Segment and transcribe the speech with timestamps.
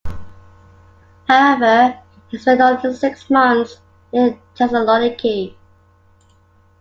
[1.27, 3.81] However, he spent only six months
[4.11, 5.53] in Thessaloniki.